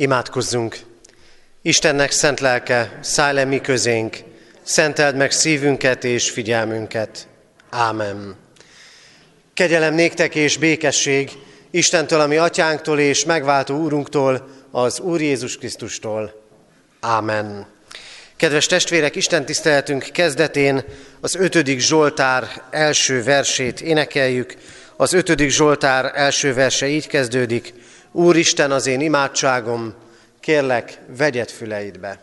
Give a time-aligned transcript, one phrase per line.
[0.00, 0.78] Imádkozzunk!
[1.62, 4.16] Istennek szent lelke, szállj le mi közénk,
[4.62, 7.28] szenteld meg szívünket és figyelmünket.
[7.70, 8.36] Ámen.
[9.54, 11.30] Kegyelem néktek és békesség
[11.70, 16.42] Istentől, ami atyánktól és megváltó úrunktól, az Úr Jézus Krisztustól.
[17.00, 17.66] Ámen.
[18.36, 20.84] Kedves testvérek, Isten tiszteletünk kezdetén
[21.20, 24.54] az ötödik Zsoltár első versét énekeljük.
[24.96, 27.74] Az ötödik Zsoltár első verse így kezdődik.
[28.12, 29.94] Úristen az én imádságom,
[30.40, 32.20] kérlek, vegyed füleidbe.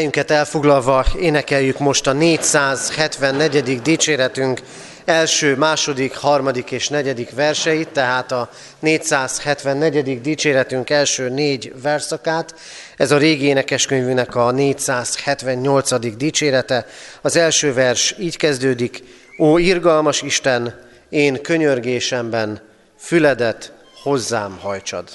[0.00, 3.82] Helyünket elfoglalva énekeljük most a 474.
[3.82, 4.60] dicséretünk
[5.04, 10.20] első, második, harmadik és negyedik verseit, tehát a 474.
[10.20, 12.54] dicséretünk első négy verszakát.
[12.96, 16.16] Ez a régi énekeskönyvünek a 478.
[16.16, 16.86] dicsérete.
[17.22, 19.02] Az első vers így kezdődik.
[19.38, 22.60] Ó, irgalmas Isten, én könyörgésemben
[22.98, 23.72] füledet
[24.02, 25.08] hozzám hajtsad.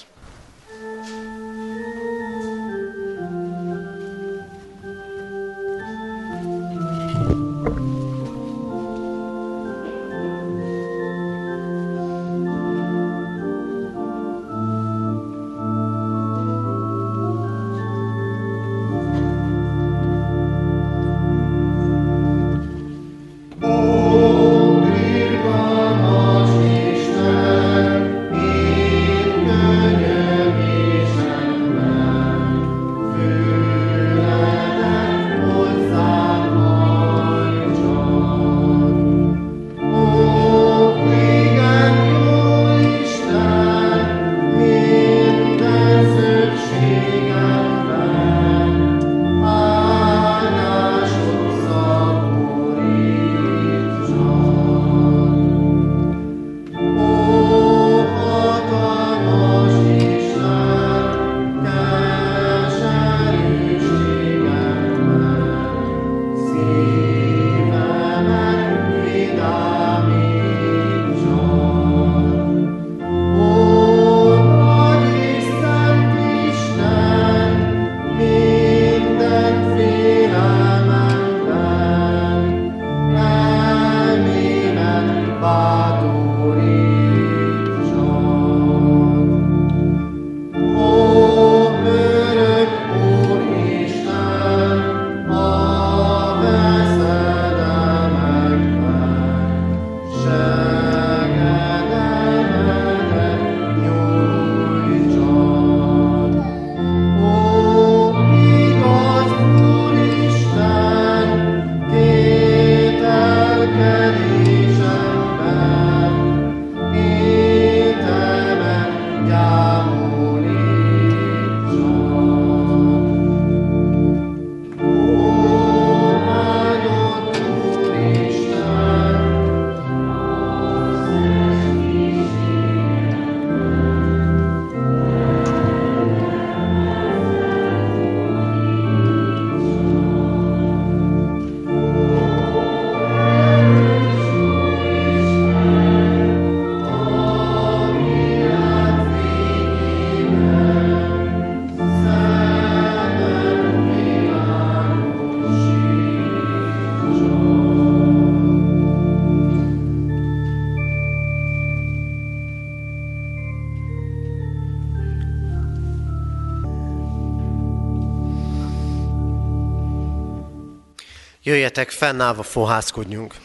[171.56, 173.36] Jöjjetek, fennállva fohászkodjunk.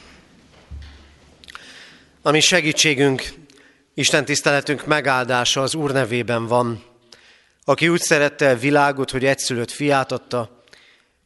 [2.23, 3.23] Ami segítségünk,
[3.95, 6.85] Isten tiszteletünk megáldása az Úr nevében van,
[7.65, 10.62] aki úgy szerette a világot, hogy egyszülött fiát adta,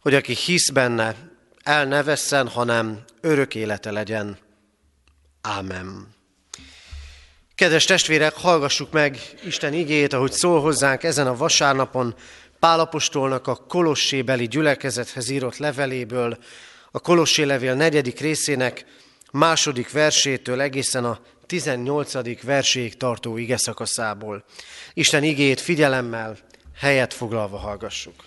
[0.00, 1.14] hogy aki hisz benne,
[1.62, 4.38] el ne vesszen, hanem örök élete legyen.
[5.40, 6.14] Ámen.
[7.54, 12.14] Kedves testvérek, hallgassuk meg Isten igét, ahogy szól hozzánk ezen a vasárnapon
[12.58, 16.38] Pálapostolnak a Kolossébeli gyülekezethez írott leveléből,
[16.96, 18.84] a Kolossé levél negyedik részének
[19.32, 22.42] második versétől egészen a 18.
[22.42, 24.44] verséig tartó ige szakaszából.
[24.92, 26.38] Isten igét figyelemmel,
[26.76, 28.24] helyet foglalva hallgassuk.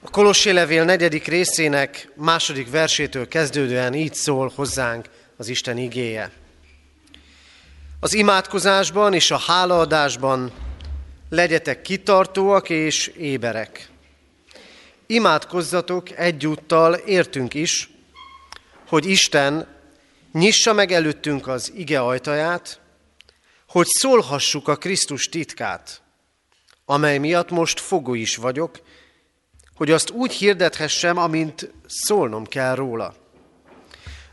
[0.00, 6.32] A Kolossé levél negyedik részének második versétől kezdődően így szól hozzánk az Isten igéje.
[8.00, 10.52] Az imádkozásban és a hálaadásban
[11.30, 13.88] legyetek kitartóak és éberek.
[15.06, 17.90] Imádkozzatok egyúttal értünk is,
[18.88, 19.66] hogy Isten
[20.32, 22.80] nyissa meg előttünk az ige ajtaját,
[23.68, 26.02] hogy szólhassuk a Krisztus titkát,
[26.84, 28.80] amely miatt most fogó is vagyok,
[29.74, 33.14] hogy azt úgy hirdethessem, amint szólnom kell róla.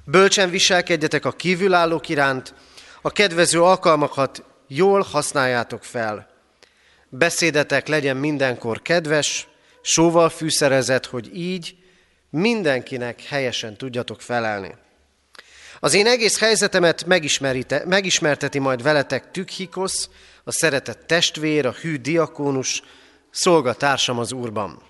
[0.03, 2.53] Bölcsen viselkedjetek a kívülállók iránt,
[3.01, 6.36] a kedvező alkalmakat jól használjátok fel.
[7.09, 9.47] Beszédetek legyen mindenkor kedves,
[9.81, 11.75] sóval fűszerezett, hogy így
[12.29, 14.75] mindenkinek helyesen tudjatok felelni.
[15.79, 17.05] Az én egész helyzetemet
[17.85, 20.09] megismerteti majd veletek Tükhikosz,
[20.43, 22.83] a szeretett testvér, a hű diakónus,
[23.31, 24.81] szolgatársam az Úrban.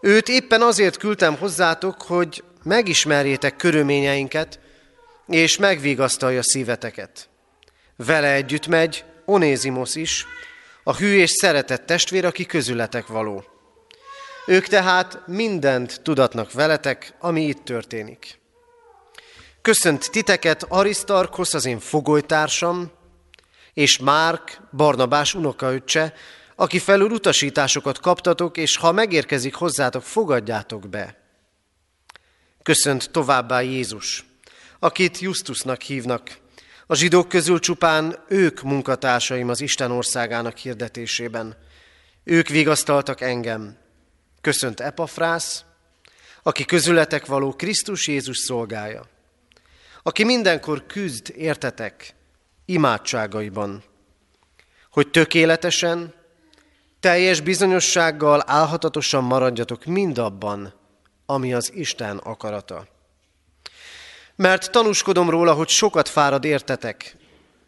[0.00, 4.58] Őt éppen azért küldtem hozzátok, hogy megismerjétek körülményeinket,
[5.26, 7.28] és megvigasztalja szíveteket.
[7.96, 10.26] Vele együtt megy Onézimosz is,
[10.88, 13.44] a hű és szeretett testvér, aki közületek való.
[14.46, 18.38] Ők tehát mindent tudatnak veletek, ami itt történik.
[19.62, 22.90] Köszönt titeket Arisztarkosz, az én fogolytársam,
[23.74, 26.14] és Márk, Barnabás unokaöccse,
[26.56, 31.16] aki felül utasításokat kaptatok, és ha megérkezik hozzátok, fogadjátok be.
[32.62, 34.24] Köszönt továbbá Jézus,
[34.78, 36.38] akit Justusnak hívnak.
[36.86, 41.56] A zsidók közül csupán ők munkatársaim az Isten országának hirdetésében.
[42.24, 43.76] Ők vigasztaltak engem.
[44.40, 45.64] Köszönt Epafrász,
[46.42, 49.06] aki közületek való Krisztus Jézus szolgája,
[50.02, 52.14] aki mindenkor küzd értetek
[52.64, 53.82] imádságaiban,
[54.90, 56.14] hogy tökéletesen,
[57.00, 60.74] teljes bizonyossággal álhatatosan maradjatok mindabban,
[61.26, 62.86] ami az Isten akarata.
[64.36, 67.16] Mert tanúskodom róla, hogy sokat fárad értetek,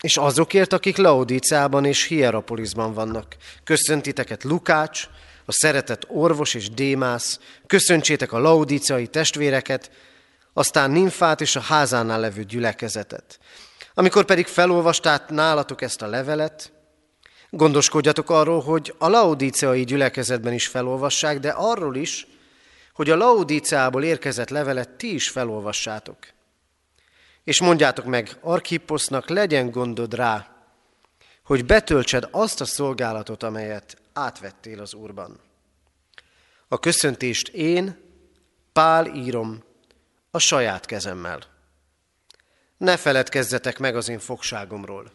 [0.00, 3.36] és azokért, akik Laodicában és Hierapolisban vannak.
[3.64, 5.08] Köszöntiteket Lukács,
[5.44, 9.90] a szeretett orvos és Démász, köszöntsétek a laudíciai testvéreket,
[10.52, 13.38] aztán Nimfát és a házánál levő gyülekezetet.
[13.94, 16.72] Amikor pedig felolvastát nálatok ezt a levelet,
[17.50, 22.26] gondoskodjatok arról, hogy a laudíciai gyülekezetben is felolvassák, de arról is,
[22.92, 26.16] hogy a laudíciából érkezett levelet ti is felolvassátok.
[27.48, 30.56] És mondjátok meg Arkipposznak, legyen gondod rá,
[31.42, 35.40] hogy betöltsed azt a szolgálatot, amelyet átvettél az Úrban.
[36.68, 38.00] A köszöntést én,
[38.72, 39.64] Pál írom
[40.30, 41.40] a saját kezemmel.
[42.76, 45.12] Ne feledkezzetek meg az én fogságomról.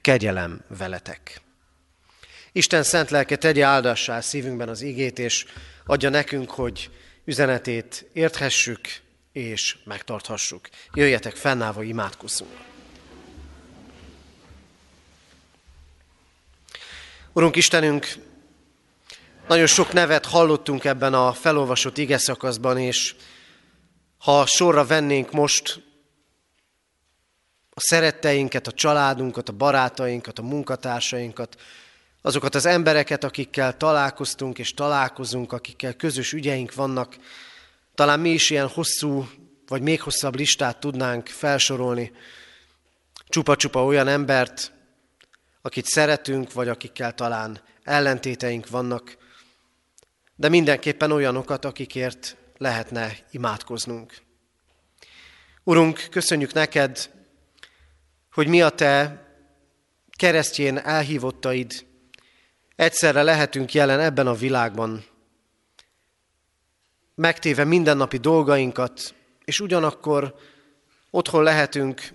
[0.00, 1.40] Kegyelem veletek.
[2.52, 5.46] Isten szent lelke tegye áldassá szívünkben az igét, és
[5.84, 6.90] adja nekünk, hogy
[7.24, 9.04] üzenetét érthessük
[9.36, 10.68] és megtarthassuk.
[10.92, 12.50] Jöjjetek fennállva, imádkozzunk.
[17.32, 18.14] Urunk Istenünk,
[19.48, 23.14] nagyon sok nevet hallottunk ebben a felolvasott ige szakaszban, és
[24.18, 25.82] ha sorra vennénk most
[27.70, 31.60] a szeretteinket, a családunkat, a barátainkat, a munkatársainkat,
[32.22, 37.16] azokat az embereket, akikkel találkoztunk és találkozunk, akikkel közös ügyeink vannak,
[37.96, 39.28] talán mi is ilyen hosszú,
[39.66, 42.12] vagy még hosszabb listát tudnánk felsorolni.
[43.28, 44.72] Csupa-csupa olyan embert,
[45.62, 49.16] akit szeretünk, vagy akikkel talán ellentéteink vannak,
[50.34, 54.14] de mindenképpen olyanokat, akikért lehetne imádkoznunk.
[55.64, 57.10] Urunk, köszönjük neked,
[58.32, 59.24] hogy mi a te
[60.16, 61.86] keresztjén elhívottaid,
[62.76, 65.04] egyszerre lehetünk jelen ebben a világban,
[67.16, 70.34] megtéve mindennapi dolgainkat, és ugyanakkor
[71.10, 72.12] otthon lehetünk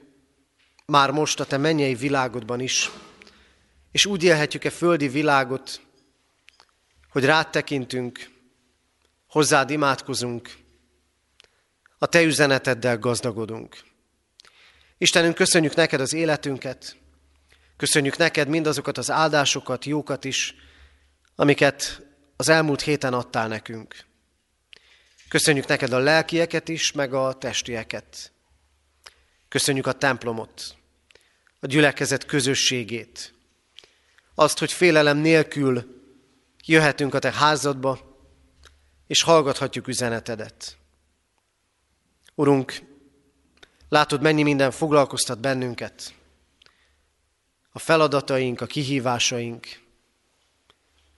[0.85, 2.89] már most a te mennyei világodban is,
[3.91, 5.81] és úgy élhetjük-e földi világot,
[7.09, 8.29] hogy rád tekintünk,
[9.27, 10.59] hozzád imádkozunk,
[11.97, 13.77] a Te üzeneteddel gazdagodunk.
[14.97, 16.95] Istenünk, köszönjük neked az életünket,
[17.77, 20.55] köszönjük neked mindazokat az áldásokat, jókat is,
[21.35, 22.01] amiket
[22.35, 24.09] az elmúlt héten adtál nekünk.
[25.31, 28.31] Köszönjük neked a lelkieket is, meg a testieket.
[29.47, 30.75] Köszönjük a templomot,
[31.59, 33.33] a gyülekezet közösségét,
[34.35, 36.01] azt, hogy félelem nélkül
[36.65, 38.17] jöhetünk a te házadba,
[39.07, 40.77] és hallgathatjuk üzenetedet.
[42.35, 42.81] Urunk,
[43.89, 46.13] látod, mennyi minden foglalkoztat bennünket.
[47.71, 49.67] A feladataink, a kihívásaink,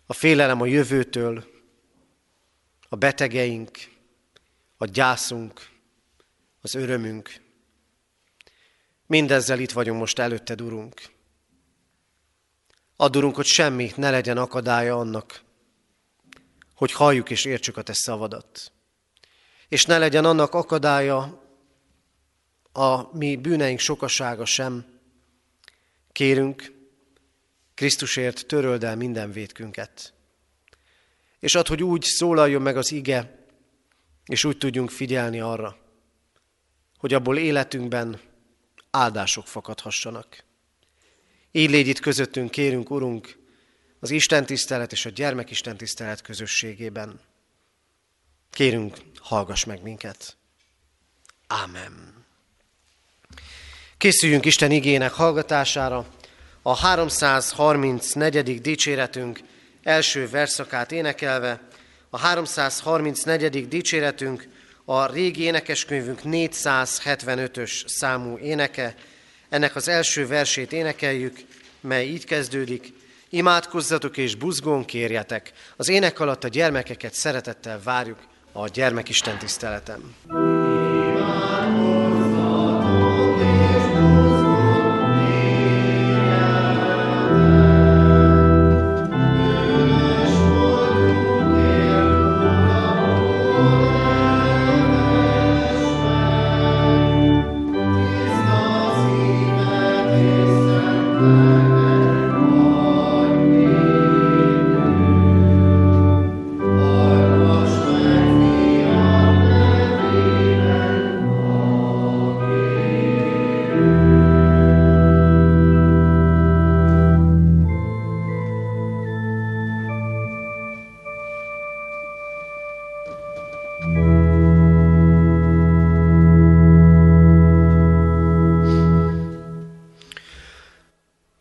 [0.06, 1.46] a félelem a jövőtől,
[2.90, 3.92] a betegeink,
[4.78, 5.70] a gyászunk,
[6.62, 7.42] az örömünk.
[9.06, 11.12] Mindezzel itt vagyunk most előtted, Urunk.
[12.96, 15.42] Add, hogy semmi ne legyen akadálya annak,
[16.76, 18.72] hogy halljuk és értsük a Te szavadat.
[19.68, 21.44] És ne legyen annak akadálya
[22.72, 24.86] a mi bűneink sokasága sem.
[26.12, 26.72] Kérünk,
[27.74, 30.14] Krisztusért töröld el minden vétkünket.
[31.40, 33.43] És add, hogy úgy szólaljon meg az ige,
[34.26, 35.78] és úgy tudjunk figyelni arra,
[36.98, 38.20] hogy abból életünkben
[38.92, 40.44] áldások fakadhassanak.
[41.52, 43.38] Így légy itt közöttünk, kérünk, Urunk,
[44.00, 47.20] az Isten tisztelet és a gyermekisten tisztelet közösségében.
[48.52, 50.38] Kérünk, hallgass meg minket.
[51.48, 52.26] Ámen.
[53.98, 56.08] Készüljünk Isten igének hallgatására.
[56.62, 58.62] A 334.
[58.62, 59.40] dicséretünk
[59.84, 61.68] első verszakát énekelve,
[62.14, 63.68] a 334.
[63.68, 64.48] dicséretünk
[64.86, 68.96] a régi énekeskönyvünk 475-ös számú éneke.
[69.50, 71.40] Ennek az első versét énekeljük,
[71.82, 72.94] mely így kezdődik.
[73.30, 75.52] Imádkozzatok és buzgón kérjetek.
[75.76, 78.20] Az ének alatt a gyermekeket szeretettel várjuk
[78.52, 80.16] a gyermekisten tiszteletem.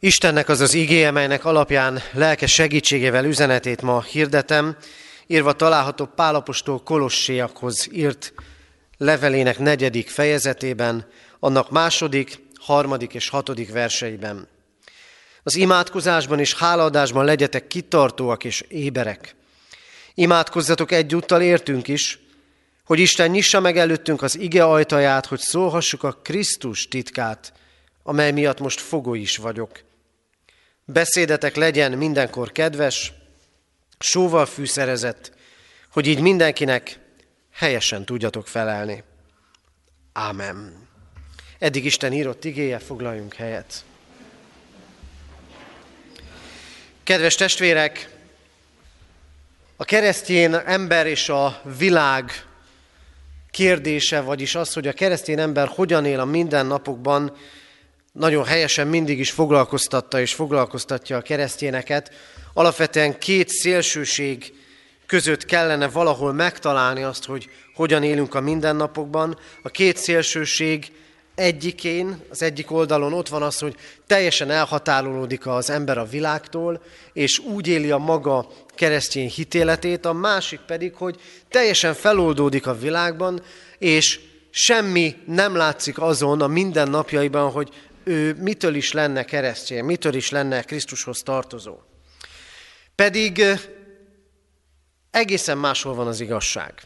[0.04, 4.76] Istennek az az igéje, melynek alapján lelke segítségével üzenetét ma hirdetem,
[5.26, 8.32] írva található Pálapostól Kolosséakhoz írt
[8.98, 11.06] levelének negyedik fejezetében,
[11.40, 14.48] annak második, harmadik és hatodik verseiben.
[15.42, 19.34] Az imádkozásban és hálaadásban legyetek kitartóak és éberek.
[20.14, 22.18] Imádkozzatok egyúttal értünk is,
[22.84, 27.52] hogy Isten nyissa meg előttünk az ige ajtaját, hogy szólhassuk a Krisztus titkát,
[28.02, 29.70] amely miatt most fogó is vagyok–
[30.84, 33.12] Beszédetek legyen mindenkor kedves,
[33.98, 35.32] sóval fűszerezett,
[35.92, 36.98] hogy így mindenkinek
[37.52, 39.02] helyesen tudjatok felelni.
[40.12, 40.88] Ámen.
[41.58, 43.84] Eddig Isten írott igéje, foglaljunk helyet.
[47.02, 48.08] Kedves testvérek,
[49.76, 52.46] a keresztény ember és a világ
[53.50, 57.36] kérdése, vagyis az, hogy a keresztény ember hogyan él a mindennapokban,
[58.12, 62.10] nagyon helyesen mindig is foglalkoztatta és foglalkoztatja a keresztényeket.
[62.54, 64.52] Alapvetően két szélsőség
[65.06, 69.38] között kellene valahol megtalálni azt, hogy hogyan élünk a mindennapokban.
[69.62, 70.92] A két szélsőség
[71.34, 73.76] egyikén, az egyik oldalon ott van az, hogy
[74.06, 80.60] teljesen elhatárolódik az ember a világtól, és úgy éli a maga keresztény hitéletét, a másik
[80.60, 83.42] pedig, hogy teljesen feloldódik a világban,
[83.78, 87.68] és semmi nem látszik azon a mindennapjaiban, hogy
[88.04, 91.78] ő mitől is lenne keresztény, mitől is lenne Krisztushoz tartozó.
[92.94, 93.42] Pedig
[95.10, 96.82] egészen máshol van az igazság.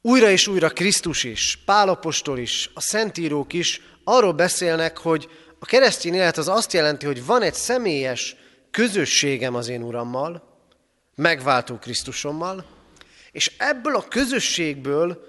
[0.00, 6.14] Újra és újra Krisztus is, Pálapostól is, a Szentírók is arról beszélnek, hogy a keresztény
[6.14, 8.36] élet az azt jelenti, hogy van egy személyes
[8.70, 10.42] közösségem az én Urammal,
[11.14, 12.64] megváltó Krisztusommal,
[13.32, 15.26] és ebből a közösségből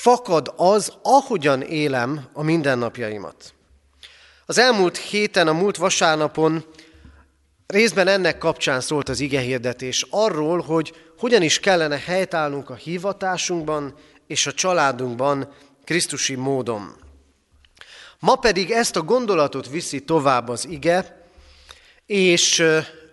[0.00, 3.54] fakad az, ahogyan élem a mindennapjaimat.
[4.46, 6.64] Az elmúlt héten, a múlt vasárnapon
[7.66, 13.94] Részben ennek kapcsán szólt az ige hirdetés arról, hogy hogyan is kellene helytállnunk a hivatásunkban
[14.26, 15.52] és a családunkban
[15.84, 16.96] Krisztusi módon.
[18.18, 21.26] Ma pedig ezt a gondolatot viszi tovább az ige,
[22.06, 22.62] és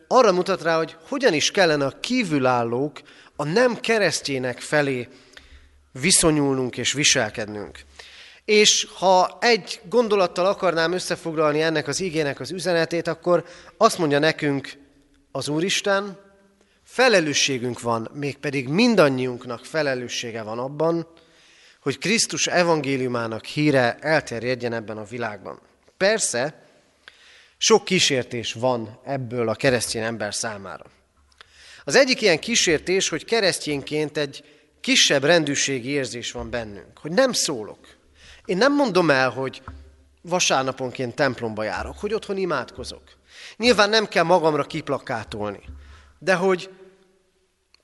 [0.07, 3.01] arra mutat rá, hogy hogyan is kellene a kívülállók,
[3.35, 5.07] a nem keresztjének felé
[5.91, 7.79] viszonyulnunk és viselkednünk.
[8.45, 13.45] És ha egy gondolattal akarnám összefoglalni ennek az igének az üzenetét, akkor
[13.77, 14.73] azt mondja nekünk
[15.31, 16.19] az Úristen,
[16.83, 21.07] felelősségünk van, mégpedig mindannyiunknak felelőssége van abban,
[21.81, 25.59] hogy Krisztus evangéliumának híre elterjedjen ebben a világban.
[25.97, 26.65] Persze,
[27.57, 30.85] sok kísértés van ebből a keresztény ember számára.
[31.83, 34.43] Az egyik ilyen kísértés, hogy keresztényként egy
[34.81, 37.79] kisebb rendűségi érzés van bennünk, hogy nem szólok.
[38.45, 39.61] Én nem mondom el, hogy
[40.21, 43.01] vasárnaponként templomba járok, hogy otthon imádkozok.
[43.57, 45.63] Nyilván nem kell magamra kiplakátolni,
[46.19, 46.69] de hogy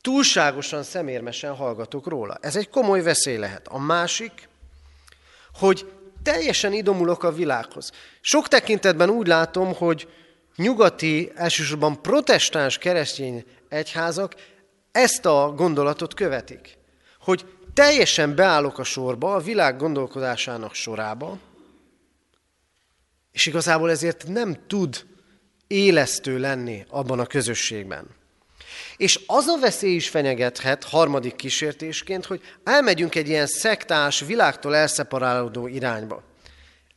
[0.01, 2.38] túlságosan szemérmesen hallgatok róla.
[2.42, 3.68] Ez egy komoly veszély lehet.
[3.68, 4.50] A másik,
[5.54, 5.92] hogy
[6.24, 7.92] teljesen idomulok a világhoz.
[8.22, 10.10] Sok tekintetben úgy látom, hogy
[10.56, 14.36] nyugati, elsősorban protestáns keresztény egyházak
[14.92, 16.76] ezt a gondolatot követik.
[17.27, 21.38] Hogy teljesen beállok a sorba, a világ gondolkodásának sorába,
[23.31, 25.05] és igazából ezért nem tud
[25.67, 28.07] élesztő lenni abban a közösségben.
[28.98, 35.67] És az a veszély is fenyegethet harmadik kísértésként, hogy elmegyünk egy ilyen szektás, világtól elszeparálódó
[35.67, 36.24] irányba.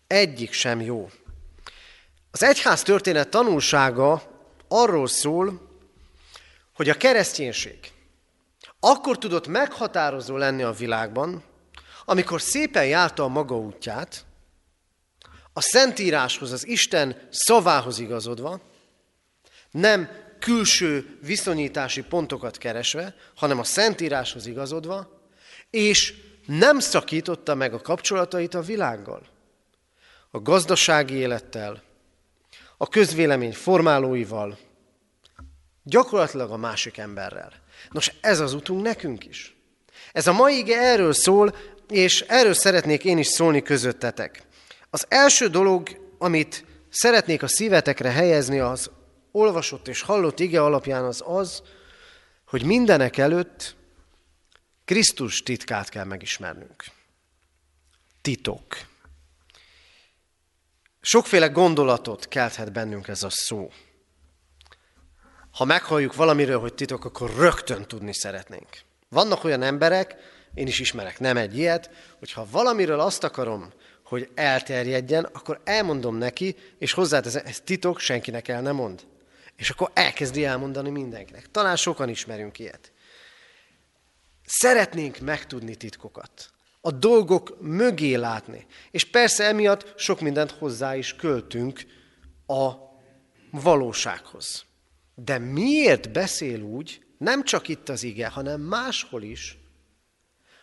[0.06, 1.10] Egyik sem jó.
[2.30, 4.22] Az egyház történet tanulsága
[4.68, 5.68] arról szól,
[6.74, 7.78] hogy a kereszténység
[8.80, 11.42] akkor tudott meghatározó lenni a világban,
[12.04, 14.24] amikor szépen járta a maga útját,
[15.52, 18.60] a Szentíráshoz, az Isten szavához igazodva,
[19.70, 25.20] nem külső viszonyítási pontokat keresve, hanem a Szentíráshoz igazodva,
[25.70, 26.14] és
[26.46, 29.26] nem szakította meg a kapcsolatait a világgal,
[30.30, 31.82] a gazdasági élettel,
[32.76, 34.58] a közvélemény formálóival,
[35.82, 37.52] gyakorlatilag a másik emberrel.
[37.90, 39.56] Nos, ez az utunk nekünk is.
[40.12, 41.56] Ez a mai ige erről szól,
[41.88, 44.42] és erről szeretnék én is szólni közöttetek.
[44.90, 48.90] Az első dolog, amit szeretnék a szívetekre helyezni, az
[49.32, 51.62] olvasott és hallott ige alapján az az,
[52.46, 53.76] hogy mindenek előtt
[54.84, 56.84] Krisztus titkát kell megismernünk.
[58.20, 58.66] Titok.
[61.00, 63.70] Sokféle gondolatot kelthet bennünk ez a szó.
[65.60, 68.68] Ha meghalljuk valamiről, hogy titok, akkor rögtön tudni szeretnénk.
[69.08, 70.16] Vannak olyan emberek,
[70.54, 73.72] én is ismerek nem egy ilyet, hogy ha valamiről azt akarom,
[74.04, 79.06] hogy elterjedjen, akkor elmondom neki, és hozzáteszem, ez titok, senkinek el nem mond.
[79.56, 81.50] És akkor elkezdi elmondani mindenkinek.
[81.50, 82.92] Talán sokan ismerünk ilyet.
[84.46, 86.50] Szeretnénk megtudni titkokat.
[86.80, 88.66] A dolgok mögé látni.
[88.90, 91.86] És persze emiatt sok mindent hozzá is költünk
[92.46, 92.72] a
[93.50, 94.68] valósághoz.
[95.24, 99.58] De miért beszél úgy, nem csak itt az ige, hanem máshol is,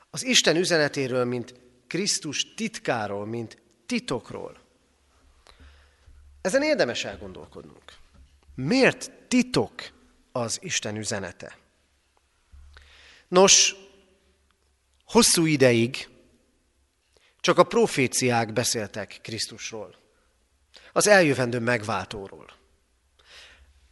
[0.10, 1.54] az Isten üzenetéről, mint
[1.88, 4.62] Krisztus titkáról, mint titokról?
[6.42, 7.84] Ezen érdemes elgondolkodnunk.
[8.56, 9.74] Miért titok
[10.32, 11.58] az Isten üzenete?
[13.28, 13.76] Nos,
[15.06, 16.08] hosszú ideig
[17.40, 19.96] csak a proféciák beszéltek Krisztusról,
[20.94, 22.56] az eljövendő megváltóról.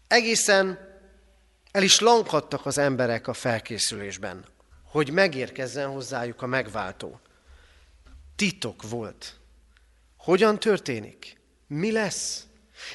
[0.08, 0.80] Egészen
[1.72, 4.46] el is lankadtak az emberek a felkészülésben,
[4.84, 7.20] hogy megérkezzen hozzájuk a megváltó.
[8.36, 9.40] Titok volt.
[10.18, 11.42] Hogyan történik?
[11.68, 12.46] Mi lesz?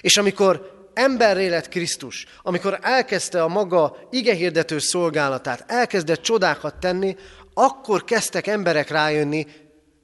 [0.00, 7.16] És amikor emberré lett Krisztus, amikor elkezdte a maga igehirdető szolgálatát, elkezdett csodákat tenni,
[7.54, 9.46] akkor kezdtek emberek rájönni,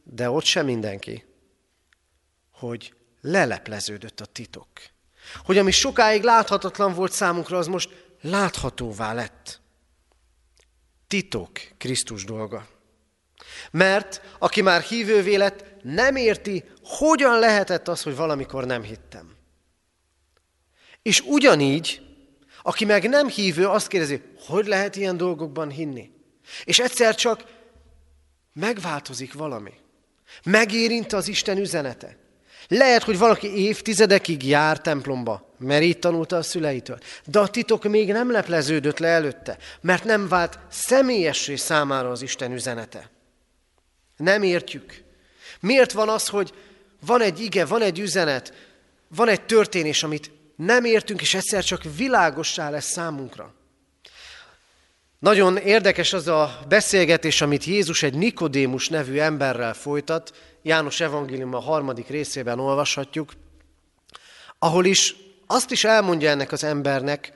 [0.05, 1.25] de ott sem mindenki,
[2.51, 4.69] hogy lelepleződött a titok.
[5.45, 9.61] Hogy ami sokáig láthatatlan volt számunkra, az most láthatóvá lett.
[11.07, 12.69] Titok Krisztus dolga.
[13.71, 19.35] Mert aki már hívővé lett, nem érti, hogyan lehetett az, hogy valamikor nem hittem.
[21.03, 22.01] És ugyanígy,
[22.63, 26.11] aki meg nem hívő, azt kérdezi, hogy lehet ilyen dolgokban hinni?
[26.65, 27.45] És egyszer csak
[28.53, 29.73] megváltozik valami.
[30.45, 32.17] Megérint az Isten üzenete.
[32.69, 36.99] Lehet, hogy valaki évtizedekig jár templomba, mert így tanulta a szüleitől.
[37.25, 42.53] De a titok még nem lepleződött le előtte, mert nem vált személyessé számára az Isten
[42.53, 43.11] üzenete.
[44.17, 45.03] Nem értjük.
[45.61, 46.53] Miért van az, hogy
[47.07, 48.53] van egy ige, van egy üzenet,
[49.09, 53.55] van egy történés, amit nem értünk, és egyszer csak világossá lesz számunkra.
[55.19, 60.33] Nagyon érdekes az a beszélgetés, amit Jézus egy Nikodémus nevű emberrel folytat.
[60.63, 63.33] János Evangélium a harmadik részében olvashatjuk,
[64.59, 67.33] ahol is azt is elmondja ennek az embernek,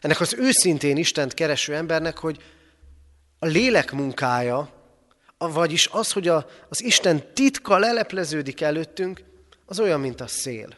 [0.00, 2.42] ennek az őszintén Istent kereső embernek, hogy
[3.38, 4.70] a lélek munkája,
[5.38, 9.24] vagyis az, hogy a, az Isten titka lelepleződik előttünk,
[9.66, 10.76] az olyan, mint a szél.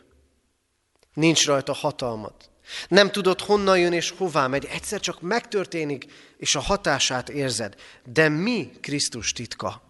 [1.14, 2.50] Nincs rajta hatalmat.
[2.88, 4.64] Nem tudod, honnan jön és hová megy.
[4.64, 7.74] Egyszer csak megtörténik, és a hatását érzed.
[8.04, 9.83] De mi Krisztus titka?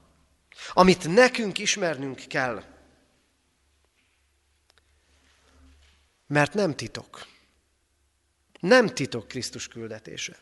[0.73, 2.62] Amit nekünk ismernünk kell.
[6.27, 7.27] Mert nem titok.
[8.61, 10.37] Nem titok Krisztus küldetése.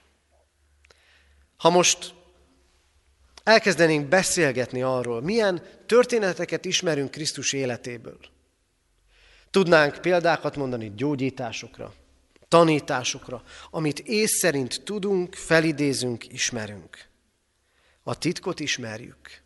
[1.57, 2.15] Ha most
[3.43, 8.19] elkezdenénk beszélgetni arról, milyen történeteket ismerünk Krisztus életéből,
[9.51, 11.95] tudnánk példákat mondani gyógyításokra,
[12.49, 17.09] tanításokra, amit ész szerint tudunk, felidézünk, ismerünk.
[18.03, 19.43] A titkot ismerjük.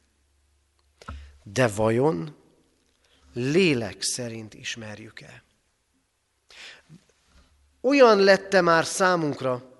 [1.42, 2.36] De vajon
[3.32, 5.42] lélek szerint ismerjük-e?
[7.80, 9.70] Olyan lette már számunkra,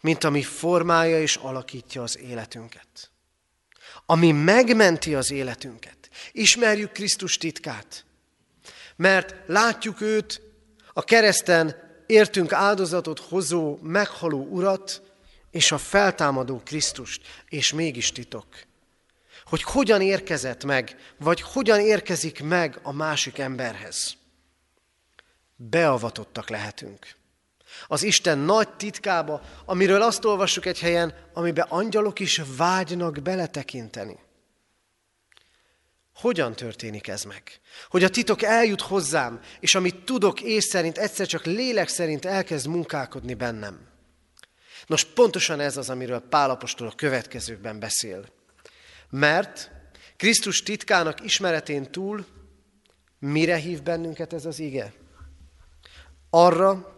[0.00, 3.10] mint ami formája és alakítja az életünket.
[4.06, 6.10] Ami megmenti az életünket.
[6.32, 8.04] Ismerjük Krisztus titkát.
[8.96, 10.40] Mert látjuk őt
[10.92, 11.81] a kereszten
[12.12, 15.02] értünk áldozatot hozó, meghaló urat,
[15.50, 18.46] és a feltámadó Krisztust, és mégis titok.
[19.44, 24.16] Hogy hogyan érkezett meg, vagy hogyan érkezik meg a másik emberhez.
[25.56, 27.06] Beavatottak lehetünk.
[27.86, 34.18] Az Isten nagy titkába, amiről azt olvassuk egy helyen, amiben angyalok is vágynak beletekinteni.
[36.22, 37.42] Hogyan történik ez meg?
[37.88, 42.66] Hogy a titok eljut hozzám, és amit tudok és szerint, egyszer csak lélek szerint elkezd
[42.66, 43.80] munkálkodni bennem.
[44.86, 48.26] Nos, pontosan ez az, amiről Pálapostól a következőkben beszél.
[49.10, 49.70] Mert
[50.16, 52.26] Krisztus titkának ismeretén túl
[53.18, 54.92] mire hív bennünket ez az ige?
[56.30, 56.96] Arra,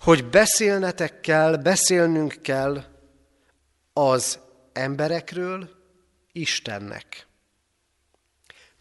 [0.00, 2.84] hogy beszélnetek kell, beszélnünk kell
[3.92, 4.38] az
[4.72, 5.70] emberekről
[6.32, 7.27] Istennek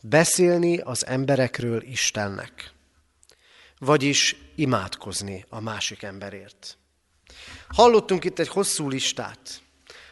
[0.10, 2.72] beszélni az emberekről Istennek,
[3.80, 6.78] vagyis imádkozni a másik emberért.
[7.68, 9.62] Hallottunk itt egy hosszú listát,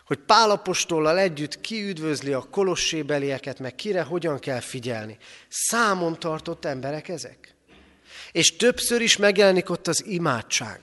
[0.06, 5.18] hogy Pálapostollal együtt kiüdvözli a kolossébelieket, meg kire hogyan kell figyelni.
[5.50, 7.56] Számon tartott emberek ezek.
[8.32, 10.82] És többször is megjelenik ott az imádság.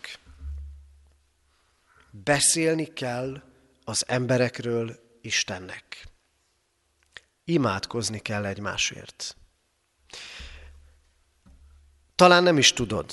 [2.11, 3.43] Beszélni kell
[3.85, 6.12] az emberekről Istennek
[7.45, 9.37] imádkozni kell egymásért.
[12.15, 13.13] Talán nem is tudod,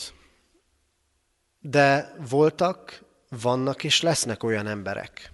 [1.60, 5.32] de voltak, vannak és lesznek olyan emberek,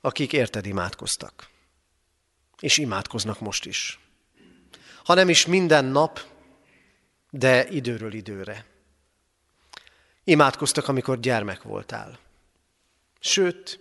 [0.00, 1.50] akik érted imádkoztak.
[2.60, 4.00] És imádkoznak most is.
[5.04, 6.20] Ha nem is minden nap,
[7.30, 8.66] de időről időre.
[10.24, 12.18] Imádkoztak, amikor gyermek voltál.
[13.20, 13.80] Sőt,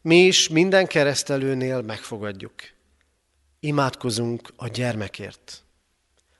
[0.00, 2.54] mi is minden keresztelőnél megfogadjuk.
[3.64, 5.62] Imádkozunk a gyermekért,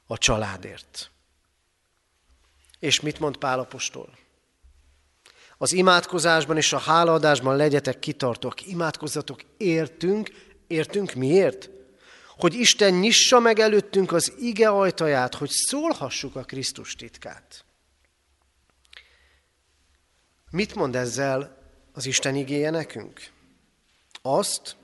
[0.06, 1.10] a családért.
[2.78, 4.18] És mit mond Pálapostól?
[5.58, 10.30] Az imádkozásban és a hálaadásban legyetek kitartók, imádkozzatok értünk,
[10.66, 11.70] értünk miért?
[12.28, 17.64] Hogy Isten nyissa meg előttünk az ige ajtaját, hogy szólhassuk a Krisztus titkát.
[20.50, 21.58] Mit mond ezzel
[21.92, 23.30] az Isten igéje nekünk?
[24.22, 24.76] Azt,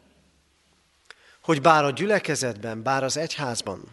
[1.50, 3.84] hogy bár a gyülekezetben, bár az egyházban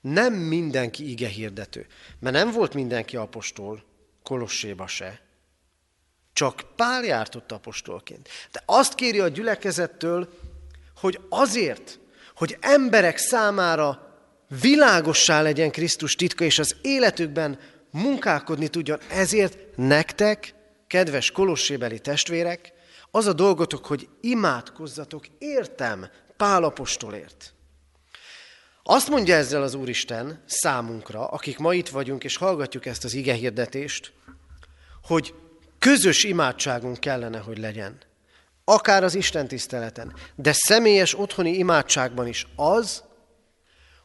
[0.00, 1.86] nem mindenki ige hirdető,
[2.20, 3.84] mert nem volt mindenki apostol,
[4.22, 5.20] Kolosséba se,
[6.32, 8.28] csak Pál járt ott apostolként.
[8.52, 10.28] De azt kéri a gyülekezettől,
[10.96, 11.98] hogy azért,
[12.34, 14.16] hogy emberek számára
[14.60, 17.58] világossá legyen Krisztus titka, és az életükben
[17.90, 18.98] munkálkodni tudjon.
[19.10, 20.54] Ezért nektek,
[20.86, 22.72] kedves kolossébeli testvérek,
[23.10, 27.52] az a dolgotok, hogy imádkozzatok, értem, Pál apostolért.
[28.82, 33.32] Azt mondja ezzel az Úristen számunkra, akik ma itt vagyunk és hallgatjuk ezt az ige
[33.34, 34.12] hirdetést,
[35.02, 35.34] hogy
[35.78, 37.98] közös imádságunk kellene, hogy legyen.
[38.64, 43.02] Akár az Isten tiszteleten, de személyes otthoni imádságban is az,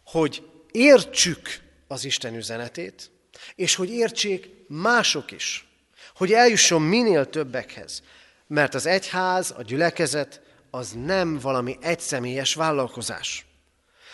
[0.05, 3.11] hogy értsük az Isten üzenetét,
[3.55, 5.67] és hogy értsék mások is,
[6.15, 8.03] hogy eljusson minél többekhez.
[8.47, 10.41] Mert az egyház, a gyülekezet
[10.75, 13.45] az nem valami egyszemélyes vállalkozás,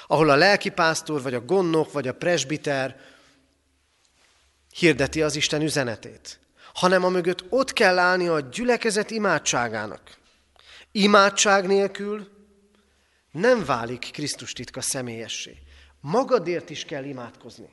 [0.08, 3.00] ahol a lelkipásztor, vagy a gonnok, vagy a presbiter
[4.74, 6.40] hirdeti az Isten üzenetét,
[6.74, 10.18] hanem a mögött ott kell állni a gyülekezet imádságának.
[10.92, 12.28] Imádság nélkül
[13.32, 15.58] nem válik Krisztus titka személyessé.
[16.02, 17.70] Magadért is kell imádkozni.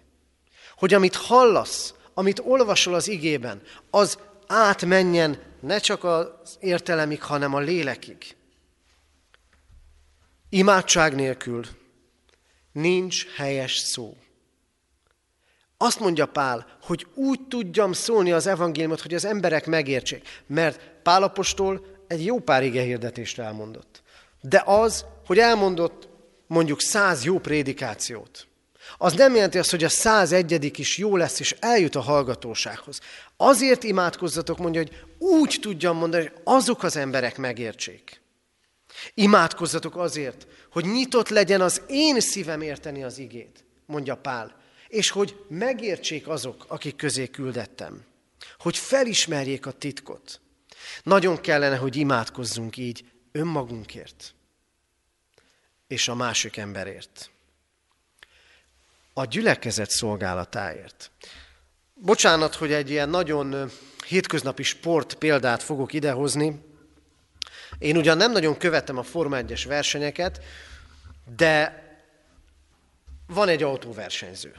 [0.77, 7.61] Hogy amit hallasz, amit olvasol az igében, az átmenjen ne csak az értelemig, hanem a
[7.61, 8.36] lélekig.
[10.57, 11.65] Imádság nélkül
[12.73, 14.17] nincs helyes szó.
[15.77, 20.43] Azt mondja Pál, hogy úgy tudjam szólni az evangéliumot, hogy az emberek megértsék.
[20.47, 24.03] Mert Pálapostól egy jó pár ige hirdetést elmondott.
[24.41, 26.09] De az, hogy elmondott
[26.47, 28.47] mondjuk száz jó prédikációt,
[28.99, 33.01] az nem jelenti azt, hogy a száz egyedik is jó lesz, és eljut a hallgatósághoz.
[33.37, 38.25] Azért imádkozzatok, mondja, hogy úgy tudjam mondani, hogy azok az emberek megértsék.
[39.15, 45.37] Imádkozzatok azért, hogy nyitott legyen az én szívem érteni az igét, mondja Pál, és hogy
[45.49, 48.05] megértsék azok, akik közé küldettem.
[48.59, 50.41] Hogy felismerjék a titkot.
[51.03, 54.35] Nagyon kellene, hogy imádkozzunk így önmagunkért
[55.87, 57.31] és a másik emberért.
[59.13, 61.11] A gyülekezet szolgálatáért.
[61.95, 63.71] Bocsánat, hogy egy ilyen nagyon
[64.07, 66.66] hétköznapi sport példát fogok idehozni.
[67.79, 70.45] Én ugyan nem nagyon követem a Forma 1-es versenyeket,
[71.37, 71.85] de
[73.27, 74.55] van egy autóversenyző.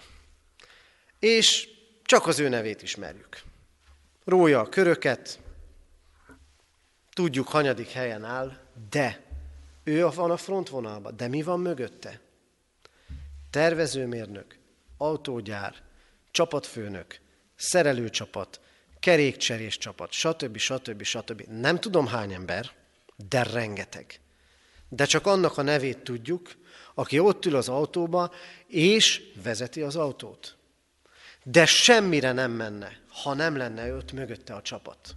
[1.20, 1.70] És
[2.04, 3.42] csak az ő nevét ismerjük.
[4.26, 5.40] Rója a köröket,
[7.14, 8.58] tudjuk, hanyadik helyen áll,
[8.90, 9.24] de
[9.84, 12.20] ő van a frontvonalban, de mi van mögötte?
[13.50, 14.58] Tervezőmérnök,
[14.98, 15.76] autógyár,
[16.32, 17.20] csapatfőnök,
[17.56, 18.60] szerelőcsapat,
[19.00, 20.58] kerékcserés csapat, stb.
[20.58, 21.04] stb.
[21.04, 21.42] stb.
[21.42, 22.72] Nem tudom hány ember,
[23.18, 24.20] de rengeteg.
[24.90, 26.56] De csak annak a nevét tudjuk,
[26.94, 28.32] aki ott ül az autóba,
[28.68, 30.58] és vezeti az autót.
[31.44, 35.16] De semmire nem menne, ha nem lenne ott mögötte a csapat.